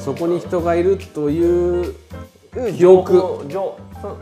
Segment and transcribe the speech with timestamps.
[0.00, 1.94] そこに人がいるという
[2.52, 3.12] 記情憶。
[3.12, 3.44] そ
[4.00, 4.18] そ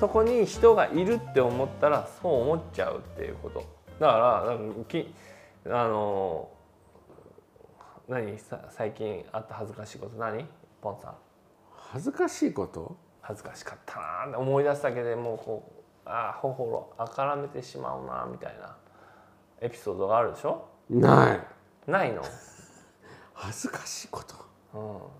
[0.00, 3.64] そこに人がいるって思ったらそう思っちゃうっていうこと。
[4.00, 5.14] だからなんかき
[5.66, 6.48] あの
[8.08, 8.36] 何？
[8.38, 10.16] さ最近あった恥ずかしいこと。
[10.18, 10.44] 何？
[10.80, 11.14] ポンさん。
[11.70, 12.96] 恥ずかしいこと？
[13.20, 15.72] 恥ずかしかったなーって思い出すだけでもうこ
[16.04, 18.76] うああ頬あからめてしまうなみたいな。
[19.60, 20.66] エピソードがあるでしょ？
[20.90, 21.40] ない。
[21.90, 22.22] ないの、
[23.34, 24.34] 恥ずかしいこと
[24.74, 24.78] う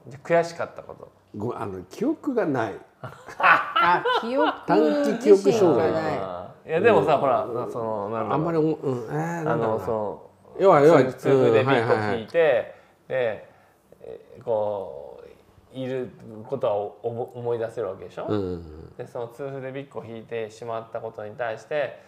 [0.09, 1.12] ん、じゃあ悔しかったこと。
[1.37, 2.74] ごあの記憶がない。
[3.02, 5.88] あ記憶短期記憶障害。
[5.88, 8.70] 自身がないいやでもさ、ほらなそのなんあんまりうん。
[8.70, 12.19] えー、あのなんだろう要は要はの痛風でビットうんはいはいはい。
[12.19, 12.33] 引いて、
[13.09, 13.48] で
[14.01, 15.12] えーこう
[15.75, 16.11] いる
[16.47, 18.37] ことはお思思い出せるわけでしょ、うん。
[18.37, 21.98] うんでその痛風でビッグを引いてしまったことに対して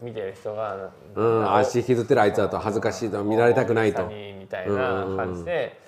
[0.00, 4.04] 見てる人が「うん、足引きずってるあいつだと恥ずかしいと見られたくないと。
[4.06, 5.80] みたいな感じで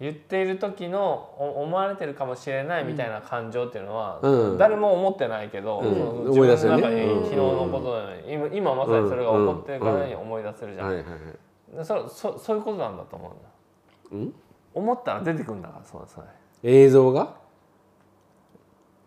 [0.00, 4.58] 言っている時のお思われてるかもしれないみたいな感情っていうのは、うん。
[4.58, 6.28] 誰も思ってないけど、うん。
[6.28, 7.22] 自分の中にうん。
[7.22, 11.04] 昨日のことのように今今まさにそれが起こってるからに思い出せるじゃん、はい
[11.82, 13.32] そそそういうことなんだと思
[14.12, 14.34] うんだうん？
[14.74, 16.26] 思ったら出てくるんだからそうそれ
[16.62, 17.34] 映像が？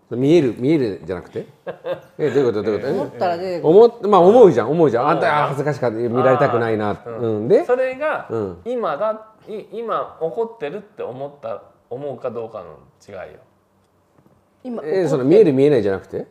[0.09, 1.45] 見える見えるじゃなくて？
[2.17, 2.63] えどういうこと？
[2.63, 2.93] どういうこと？
[2.93, 3.69] 思ったら出てくる。
[3.69, 4.71] 思っまあ思うじゃん。
[4.71, 5.07] 思うじゃん。
[5.09, 5.97] あんたあ恥ずかしかった。
[5.97, 6.97] 見られたくないな。
[7.05, 7.47] うん。
[7.47, 7.65] で？
[7.65, 8.61] それがうん。
[8.65, 13.39] 今だい今起こってるって思った思うかどうかの違いよ。
[14.63, 16.27] 今えーその見える見えないじゃなくて？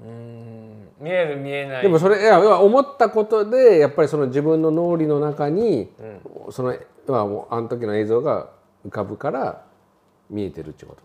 [0.00, 1.82] うん見える見えない。
[1.82, 5.90] でもそれいや思ったことでやっぱりその自分の脳裏の中に
[6.50, 6.74] その
[7.06, 8.48] 要はもうあの時の映像が
[8.86, 9.64] 浮かぶから
[10.30, 10.96] 見えてるってこ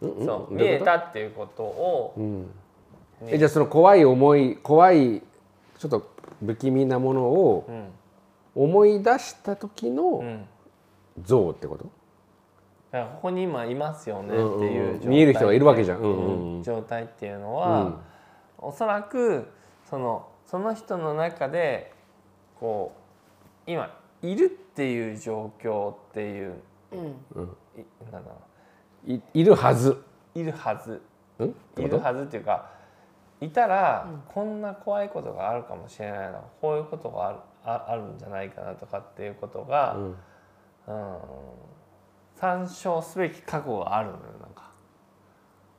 [0.00, 0.06] と？
[0.08, 0.90] そうどう見いうこと？
[0.90, 2.14] えたっていうことを、
[3.28, 5.22] えじゃあその怖い思い怖い
[5.78, 6.10] ちょっと
[6.44, 7.84] 不気味なものをうん
[8.56, 10.48] 思い出した時のうん
[11.22, 11.84] 像ってこと？
[12.90, 15.08] だからここに今いますよねっていう状態。
[15.08, 15.98] 見える人がいるわけじゃん。
[15.98, 16.62] うんうんうん。
[16.62, 18.00] 状態っていうのは、
[18.58, 19.46] おそらく
[19.88, 21.92] そのその人の中で
[22.60, 22.92] こ
[23.66, 26.54] う今いるっていう状況っていう、
[26.92, 26.96] い
[28.12, 28.36] なんだろ
[29.06, 29.90] いいるはず。
[29.90, 31.00] ういるはず。
[31.42, 31.44] ん？
[31.44, 31.82] ってこと？
[31.82, 32.70] いるはずっていうか
[33.40, 36.40] いたらこんな怖いことがあるかもしれないな。
[36.60, 40.14] こういうことがあるああるんじゃないかなとかっていうことが、ん。
[40.86, 41.18] うん。
[42.34, 44.70] 参照すべき過去があるのよなんか。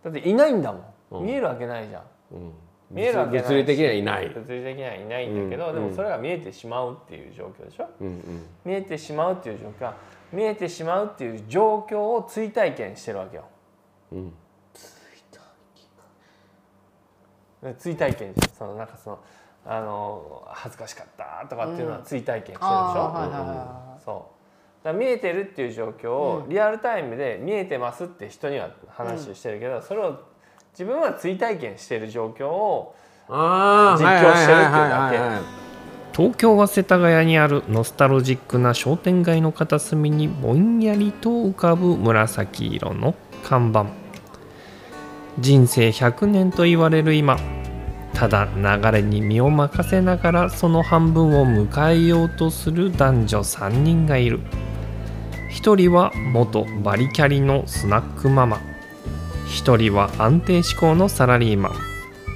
[0.03, 0.73] だっていないんだ
[1.09, 2.03] もん、見えるわけないじゃん。
[2.31, 2.53] うん。
[2.91, 4.29] 見えるわけないし物理的にはいない。
[4.29, 5.75] 物理的にはいないんだけど、うん。
[5.75, 7.87] でもそれが見えてしまうっていう状況でしょ？
[8.01, 8.45] うんうん。
[8.65, 9.95] 見えてしまうっていう状況は
[10.31, 13.45] 見えてしまうっていう状況を追体験してるわけよ。
[14.11, 14.35] うんで
[17.77, 19.19] 追体験じゃんそのなんかその
[19.65, 22.71] あの恥ずかしかったとかっていうのは追体験してるでしょ、
[24.05, 24.85] そう。
[24.85, 30.21] だから見えてるっていう状況をリアルタイムで見えてますって人には話をしてるけど、それを
[30.71, 32.95] 自分は追体験してる状況を
[33.27, 35.57] ああ実況してるっていうだけ。
[36.17, 43.13] 東京は世田谷にあるノスタルジックな商店街の片隅にぼんやりと浮かぶ紫色の
[43.43, 43.85] 看板
[45.39, 47.37] 人生100年と言われる今
[48.17, 54.39] ただ流れに身を任せながらその半分を迎えようとする男女3人がいる。
[55.51, 58.59] 一人は元バリキャリのスナックママ。
[59.47, 61.73] 一人は安定志向のサラリーマン。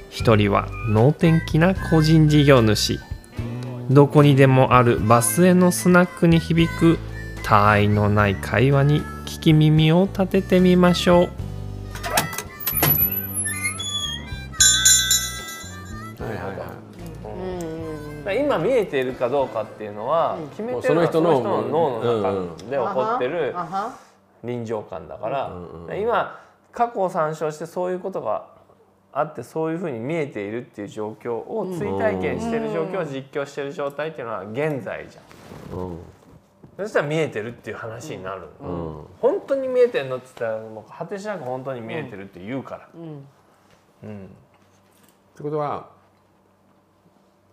[0.08, 3.00] 一人は能天気な個人事業主。
[3.90, 7.00] どこにでもあるバスへのスナックに響く
[7.42, 11.41] 他愛のない会話に聞き耳を立ててみましょう。
[18.92, 23.54] ているかどうかっていうのは決めてるのはそその人の脳の中で起こってる
[24.44, 26.38] 臨場感だから今
[26.70, 28.52] 過去を参照してそういうことが
[29.12, 35.78] あってそういうふうに見えているっていう状況を追体験してる状況を実況してる状態っていうのは現在じゃん。
[35.78, 35.98] うん。
[36.78, 39.04] そしたら見えてるっていう話になる、うん。
[39.20, 44.24] 本当に見えてるのって言ったらもう果てしなく本当に見えてるって言うから、うん。
[44.24, 44.28] っ
[45.36, 45.88] てことは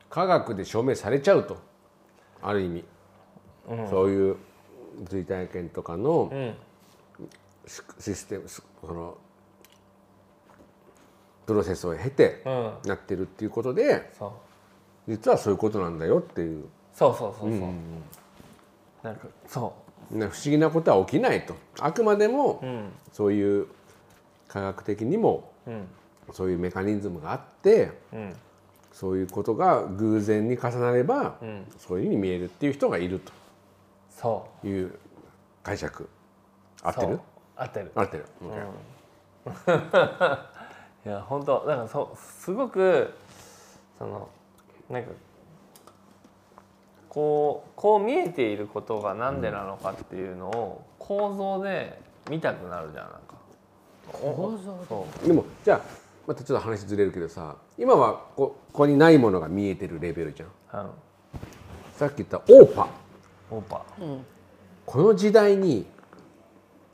[0.10, 1.58] 科学で証明されちゃうと。
[2.42, 2.86] ある意味、
[3.90, 4.38] そういう
[5.10, 6.56] 追体験とかのうん
[7.68, 8.64] シシステムそ
[8.94, 9.18] の
[11.46, 12.74] プロセスを経てうん。
[12.86, 14.32] なってるっていうことでそう。
[15.08, 16.66] 実はそういうことなんだよっていう。
[16.94, 17.60] そうそうそうそう、
[19.04, 19.74] なんかそ
[20.12, 21.56] ね不思議なことは起きないと。
[21.80, 22.92] あくまでもううん。
[23.12, 23.68] そういう
[24.48, 25.88] 科学的にもうん。
[26.32, 28.36] そういうメカニズムがあってうん
[29.00, 31.66] そういうことが偶然に重なれば、ん。
[31.78, 33.22] そういうふうに見えるっていう人がいる
[34.10, 34.94] そという
[35.64, 36.10] 解釈。
[36.84, 37.20] 合ってる？
[37.56, 37.92] 合ってる。
[37.96, 38.26] 合ってる、
[41.06, 43.14] いや本当だからそうすごく
[43.98, 44.28] その
[44.90, 45.12] なんか
[47.08, 53.20] こうこう見えていることが何でなのかっていうのを構造で見たくなるじゃんなんか。
[54.12, 55.28] 構造そう。
[55.28, 55.82] でもじゃあ
[56.28, 60.46] またちょっと話ずれるけどさ今はこここにないものが見えてるレベルじゃ
[60.78, 60.82] ん。
[60.82, 60.92] うん
[61.94, 62.88] さっき言ったオーパ。
[63.50, 63.86] オーパ。
[64.86, 65.86] この時代に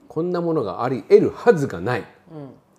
[0.07, 2.03] こんなものがあり得るはずがない。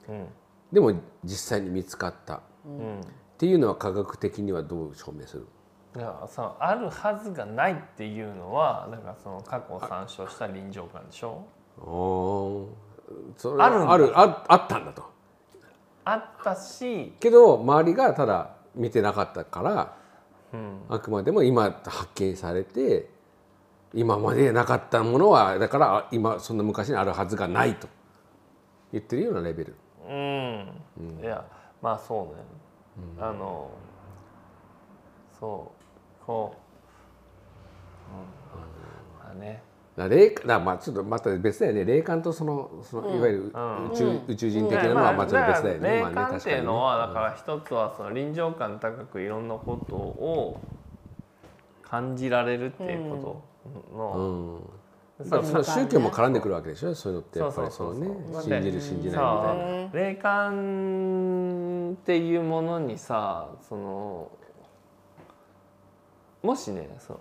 [0.09, 0.27] うん。
[0.73, 0.93] でも
[1.25, 2.37] 実際に見つかった。
[2.37, 3.01] っうん
[3.39, 5.47] ていうのは科学的にはどう証明する？
[5.95, 11.45] だからそのあるはずがないっていうのはだからその過去を参照した臨場感でしょ？
[13.59, 13.93] あるんだ。
[13.93, 15.03] あるああったんだと
[16.07, 19.97] あったし、けど周りがただ見てなかったから
[20.53, 23.11] うん、あくまでも今発見されて
[23.95, 27.89] 今までなかったものはだからあ今そんな昔にあるはずがないと
[28.93, 29.77] 言ってるようなレベル。
[30.09, 31.45] うん、いや
[31.83, 33.71] まあそうね、あの
[35.39, 35.73] そ
[36.23, 36.55] うこ
[38.09, 39.63] う、うん、まあね
[39.97, 41.85] だから霊だからまあちょっとまた別だよね。
[41.85, 43.91] 霊感とそのそのいわゆるうん。
[43.91, 45.89] 宇宙,、宇宙人的なのはまあちょっと別だよね。
[45.89, 50.61] 霊まあね感っていうのはだ確から一つはその臨場感高くいろんなことを
[51.83, 54.61] 感じられるっていうことかの、
[55.19, 55.31] うん。
[55.31, 56.95] まあ、その宗教も絡んでくるわけでしょ？
[56.95, 57.39] そういうのって。
[57.39, 58.09] やっぱりそのね
[58.43, 59.23] 信じる信じないみたいさな。
[59.23, 64.31] あ霊感っていうものにさその
[66.43, 67.21] もしねその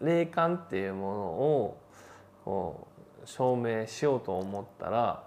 [0.00, 1.78] 霊感っていうものを
[2.44, 2.88] こ
[3.24, 5.22] う証明しようと思ったら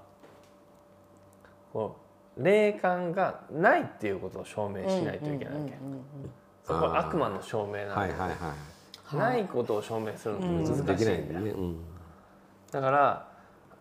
[1.72, 1.98] こ
[2.38, 5.74] う霊感がないっていうことを証明しないといけないわけ。
[6.64, 8.36] そこは悪魔の証明なんだよねはいはいは
[9.14, 9.16] い。
[9.18, 11.56] ないことを証明するのって難しいんだよ。
[11.56, 11.80] うん
[12.72, 13.28] だから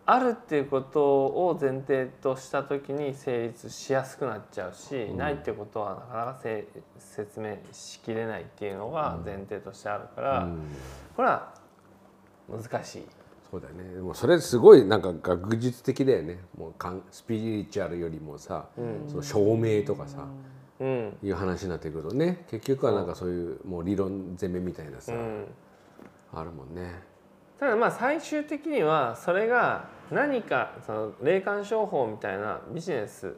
[0.07, 6.67] あるっていうことを前提とした時に成立しやすくなっちゃうし、ないっていうことはなかなかせ
[6.99, 10.59] 説明しきれないっていうのが前提としてあるから、うん
[11.15, 11.53] これは
[12.47, 13.07] 難しい。
[13.51, 13.93] そうだよね。
[13.93, 16.39] でもそれすごいなんか学術的だよね。
[16.57, 18.65] もうかんスピリチュアルよりもさ、
[19.07, 20.27] その証明とかさ、
[20.79, 25.45] うんいう話になってくるとね、結局はなんかそういうもう理論攻めみたいなさ、うん、
[26.33, 27.01] あるもんね。
[27.59, 33.33] ただまあ最終的にはそれが何かその霊感商法みたいなビジネス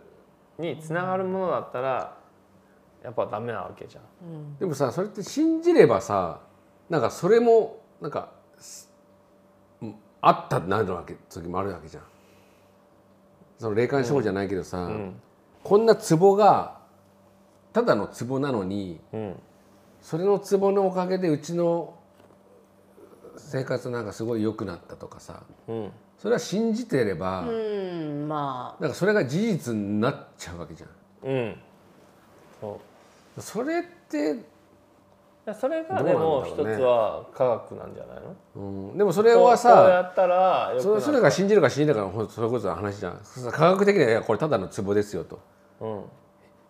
[0.58, 2.18] につながるものだったら
[3.04, 4.58] やっぱダメなわけじゃん。
[4.58, 6.40] でもさそれって信じればさ
[6.90, 8.32] なんかそれもなんか
[10.28, 12.04] あったってなるわけ時もあるわけじゃん。
[13.60, 15.16] その霊感商法じゃないけどさ、うん。
[15.64, 16.78] こんな壺が
[17.72, 19.36] ただの壺なのにうん。
[20.02, 21.96] それの壺のおかげでうちの
[23.38, 25.92] 生活なんかすごい良くなったとかさうん。
[26.20, 31.30] それは信じてれば、うんまなんかそれが事実になっちゃうわけじゃん。
[31.30, 31.56] うん。
[32.60, 32.82] そ
[33.38, 33.42] う。
[33.42, 34.36] それって、
[35.54, 38.36] それがでも一つは科学なんじゃないの？
[38.56, 41.02] うん、でもそれはさったらよくなる。
[41.02, 43.20] そそれが信じるか信じないかのほんそれこそ話じゃん。
[43.24, 45.40] そ科学的にはこれただの壺ですよと。
[45.80, 46.04] うん。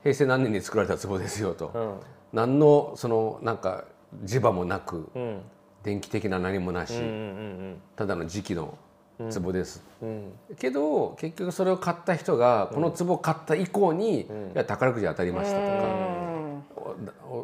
[0.03, 1.95] 平成何年に作られた壺ですよと、うん。
[2.33, 3.85] 何のそのなんか
[4.23, 5.41] 磁場もなくうん。
[5.83, 8.77] 電気的な何もなし、うんうんただの磁気の
[9.17, 10.09] 壺です、うん。
[10.49, 10.55] うん。
[10.57, 15.71] けど結局それを買った人がこの壺を買った以降に、いや宝くじ当たりましたとか、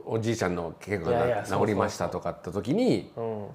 [0.05, 3.47] おじいちゃんの怪我が治りましたとかって時にうん。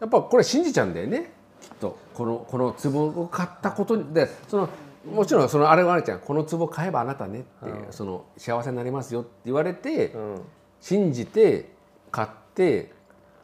[0.00, 1.32] やっぱこれ信じちゃうんだよね。
[1.60, 4.68] きっとこのこの壺を買ったことでその
[5.10, 6.20] もちろんそのあれはあるじゃん。
[6.20, 7.48] この壺買えばあなたねって、
[7.90, 10.40] その幸せになりますよって言われて、うん。
[10.80, 11.70] 信じて
[12.10, 12.92] 買って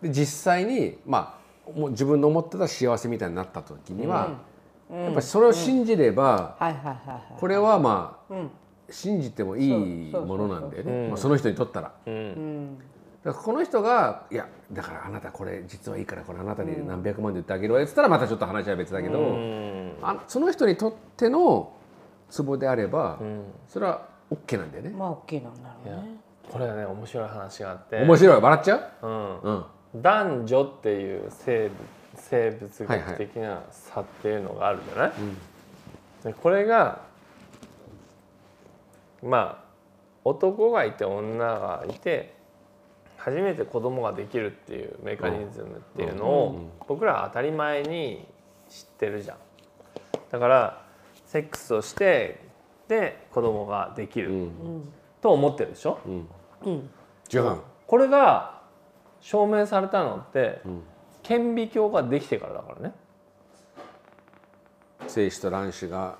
[0.02, 4.36] で実際にまあもう自分の思ってた幸せみたいになった時には、
[4.90, 6.56] やっぱりそれを信じれば、
[7.38, 8.50] これはまあ、うん
[8.90, 11.92] 信じてもいいものなんだよね、その人にとったら。
[12.06, 12.14] うん。
[12.14, 12.78] うん。
[13.24, 19.94] だからこの人が「いやだからあなたこれ実はいいからこれあなたに何百万で売ってあげるわ」っつったらまたちょっと話は別だけど、うん。
[20.02, 21.72] あその人にとっての
[22.28, 23.44] ツボであれば、うん。
[23.68, 24.90] それは OK なんだよね。
[24.90, 26.16] まあ OK なんだろうね。
[26.50, 28.02] これはね面白い話があって。
[28.02, 29.40] 面白い笑っちゃう、うん。
[29.40, 31.72] うん、男女っていう生物
[32.14, 35.12] 生物学的な差っていうのがあるじゃない、
[36.24, 37.00] でこれが
[39.22, 39.64] まあ
[40.24, 42.34] 男がいて女がいて
[43.16, 48.26] 初めて子供ができるっていうメカニズムっていうのを僕らは当たり前に
[48.68, 49.36] 知ってるじゃん。
[50.30, 50.84] だから
[51.26, 52.40] セックスをして
[52.88, 54.32] で子供ができる。
[54.32, 54.92] うん。
[55.20, 56.00] と思ってるでしょ？
[56.04, 56.28] うん。
[56.64, 56.90] うん。
[57.32, 57.58] 違う。
[57.86, 58.60] これが
[59.20, 60.82] 証明されたのってん。
[61.22, 62.94] 顕微鏡ができてからだからね。
[65.06, 66.16] 精子と卵子が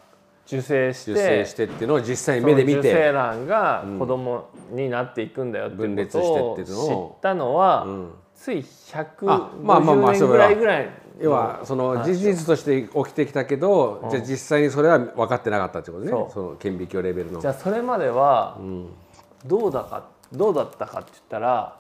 [0.47, 8.11] 受精して受精してっていうのを実際に目で見受精て卵が子供になっていくんだよっていうこと分を知ったのは、ん。
[8.35, 16.11] ついあまあまあま150あ年ぐらいぐらい要はその事実として起きてきたけど、じゃあ実際にそれは分かってなかったってことね。
[16.11, 17.41] その顕微鏡レベルの。
[17.41, 18.59] じゃあそれまでは
[19.47, 21.77] どうだかどうだったかって言ったら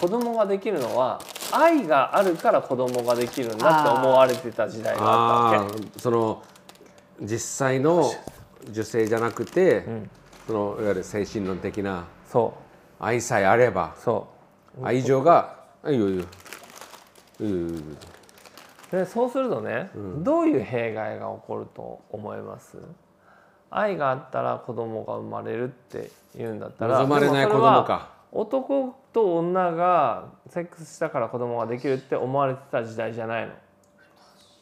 [0.00, 6.42] 子供ができるのは愛があるから子供ができるんだって思われてた時代があったわあーその
[7.20, 8.10] 実際の
[8.70, 9.84] 受精じゃなくて、
[10.46, 12.04] そのいわゆる精神論的な
[13.00, 13.94] 愛さえあれば
[14.82, 16.24] 愛情が「あいいよいいよ。
[19.06, 22.78] そうするとね、どういう弊害が起こると思います？
[23.70, 28.14] 愛があったら子供が生まれるって言うんだったら望まれない子供か。
[28.30, 33.52] 男と女がセックスしたから子供ができるって思われてた時代じゃないの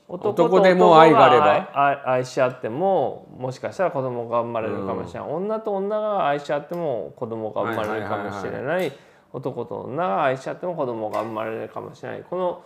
[0.08, 2.02] 男でも愛があれば。
[2.12, 8.92] 愛し合ってももしかしたら子供が生まれるかもしれない、女と女が愛し合っても子供が生まれるかもしれない,、
[9.32, 12.24] 男と女が愛し合っても子供が生まれるかもしれない。
[12.28, 12.62] この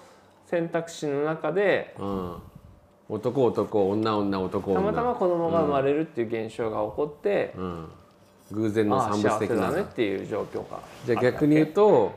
[0.47, 2.37] 選択肢の中でうん、
[3.09, 4.75] 男男女女男女。
[4.75, 7.88] たまたま子供が生まれるっていう現象が起こって、うん、
[8.52, 9.71] 偶然の産物的な。
[9.73, 12.12] ねっていう状況がじゃあ逆に言うと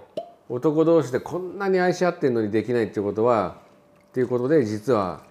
[0.47, 3.57] 男同士でこんなに愛し合ってるのにできないっていうことは
[4.09, 5.21] っていうことで実は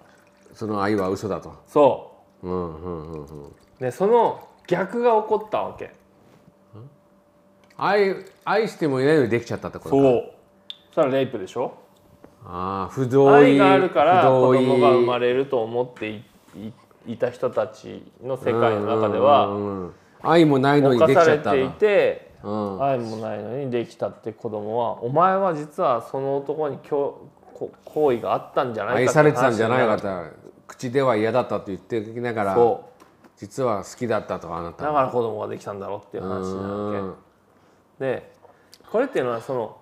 [0.53, 1.53] その愛は嘘だと。
[1.67, 2.11] そ
[2.43, 2.47] う。
[2.47, 3.27] んうんうんうん、う
[3.79, 5.91] でその逆が起こったわけ。
[7.77, 10.01] 愛愛してもいないのにできちゃったってことか。
[10.01, 10.31] う。
[10.93, 11.73] それはレイプでしょ？
[12.45, 16.23] ああ不同意愛があるから子供が生まれると思ってい
[16.55, 16.73] い
[17.07, 19.93] いた人たちの世界の中でうんはうんうん。
[20.21, 22.83] 愛もないのにできちゃったれていてうん。
[22.83, 30.07] 愛もないのにできたって子供はお前は実はその男にここ行為があったんじゃないかって愛されてたんじゃないかと。
[30.67, 32.89] 口では嫌だったと言ってきながらそ
[33.37, 34.85] 実は好きだったとあなうた。
[34.85, 37.15] だから子供ができたんだろうっていう話なうんわ
[37.99, 38.05] け。
[38.05, 38.31] で
[38.91, 39.77] これっていうのはその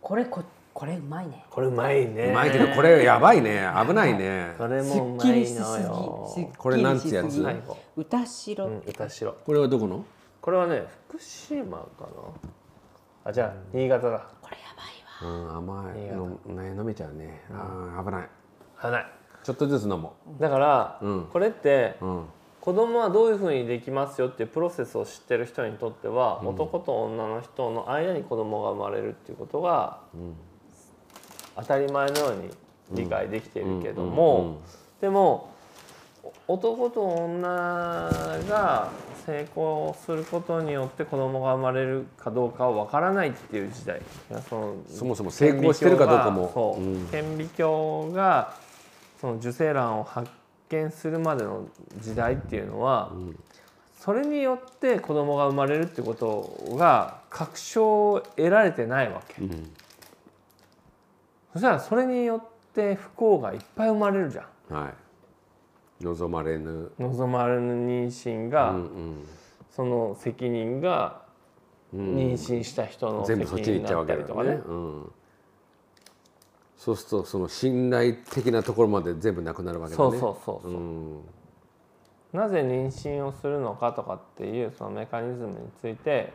[0.00, 1.44] これここれうまいね。
[1.50, 2.26] これうまいね。
[2.30, 3.68] うまいけどこれやばいね。
[3.86, 4.54] 危ないね。
[4.56, 6.56] それすっもうまいきりしすぎのよすっきりしすぎ。
[6.56, 7.44] これなんつうやつ？
[7.96, 9.36] 歌白、うん歌しろ。
[9.44, 10.04] これはどこの？
[10.40, 12.06] これはね福島かな。
[13.24, 14.26] あじゃあ新潟だ
[15.22, 16.00] うん甘い。
[16.12, 17.44] のね飲めちゃうね。
[17.50, 18.28] あー危ない。
[18.80, 19.06] あない。
[19.42, 21.28] ちょっとずつ飲もだから、うん。
[21.32, 22.24] これってううん。
[22.60, 30.00] 子供はどういうふうにできますよっていうプロセスを知ってる人にとっては、男と女の人の間に子供が生まれるっていうことが、
[31.56, 32.50] 当たり前のように
[32.92, 34.44] 理解できているけども、うん。
[34.44, 34.50] うん。
[34.50, 34.58] うん。
[35.00, 35.57] でもお
[36.46, 37.38] 男と女
[38.48, 38.90] が
[39.26, 44.00] 成功することによって子供が生まれるかどうかは分からないっていう時代。
[44.48, 46.50] そのそもそも成功してるかどうかも。
[46.54, 47.06] そう、うん。
[47.08, 48.54] 顕微鏡が
[49.20, 50.30] その受精卵を発
[50.70, 51.66] 見するまでの
[52.00, 53.12] 時代っていうのは、
[53.98, 59.70] それによって子供が生まれるってことが確証を得られてないわけ、うん。
[61.52, 64.74] そしたらそれによって不幸がいっぱい生まれるじゃん。
[64.74, 65.07] はい
[66.02, 66.92] 望まれぬ。
[66.98, 69.28] 望まれぬ妊娠が、うんうん。
[69.70, 71.22] その責任が
[71.94, 74.48] 妊娠した人の責全部そっちに任にな行っちゃうわけったりとかね。
[74.48, 75.12] だよね、うん、
[76.76, 81.20] そうするとその信頼的なところまで全部なくなるわけだそうねそうそうそう、うん。
[82.32, 86.32] なぜ妊娠をするのかとかっていうそのメカニズムについて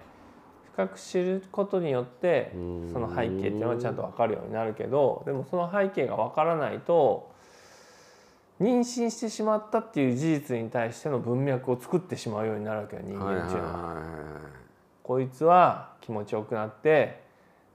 [0.74, 2.51] 深く知ることによって
[2.91, 7.32] その背景っていうのがちゃんと分かるようになるけどでもその背景が分からないと
[8.63, 13.74] 妊娠してしまったっていう事実に対しての文脈を作ってしまうようになるわけよ人間っていうのは。
[13.74, 14.01] は
[15.03, 17.22] こいつは気持ちよくなって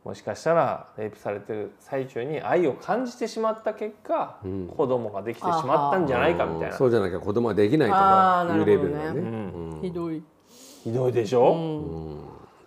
[0.02, 6.76] もしかしたらレイプされてる最中に愛を感じてしまった結果、子供ができてしまったんじゃないかみたいな。
[6.76, 7.90] そうじゃなきゃ子供はできない
[8.48, 9.20] というレベルだよね。
[9.20, 10.22] うんひどい、
[10.82, 11.54] ひどいでしょ、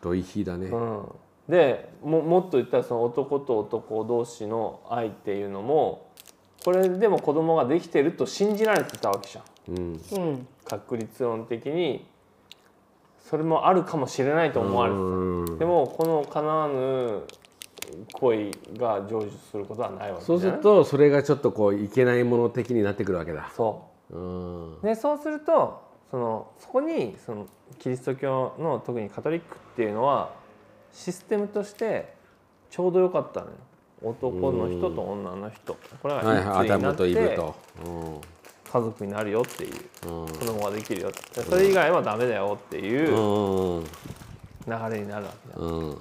[0.01, 0.67] ドイヒだね。
[0.67, 1.05] うん。
[1.49, 6.10] でももっと言ったらその男と男同士の愛っていうのも
[6.63, 9.75] これでも子供ができてると信じられてたわけじゃん。
[9.75, 10.01] うん。
[10.11, 12.05] うん、確率論的に。
[13.31, 14.91] それもあるかもしれないと思われ
[15.53, 17.21] てでもこの叶わぬ
[18.11, 23.49] 恋が成就することはないわけじゃないそうするとそれがちょっとこういけないもの的になってくるわけだ。
[23.55, 24.17] そう。
[24.17, 24.77] ん。
[24.79, 27.47] うでそうするとそのそこにその
[27.79, 30.33] キリスト教の特にカトリックっていうのは
[30.91, 32.13] システムとして
[32.69, 33.53] ちょうどよかったのよ
[34.01, 35.77] 男の人と女の人。
[36.01, 37.03] これはいが一対になって
[38.72, 39.74] 家族になるよっていう。
[40.08, 40.27] うん。
[40.27, 43.77] 子供ができるよでそれ以外はダメだよっていううん。
[43.77, 43.84] うん
[44.67, 45.65] 流れになるわけだ。
[45.65, 45.89] うん。
[45.89, 45.96] な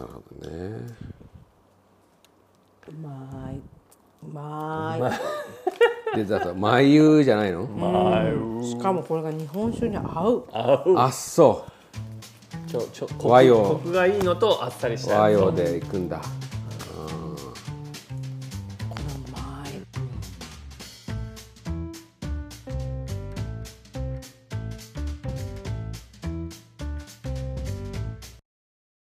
[0.00, 0.56] るほどね。
[2.88, 3.56] うまい。
[3.56, 3.60] う
[4.32, 5.02] まい。
[6.16, 7.68] デザート眉じゃないの？
[8.64, 10.04] しかもこれが日本酒に合う。
[10.50, 10.98] 合う。
[10.98, 11.66] あそ
[12.68, 13.56] ちょちょ和洋。
[13.56, 16.20] コクがいいのとあっさりしうた和洋でいくんだ